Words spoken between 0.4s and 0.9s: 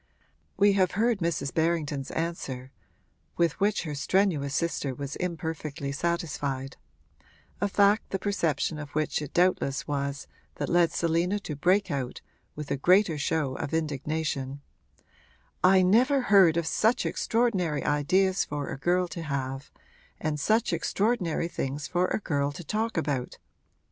We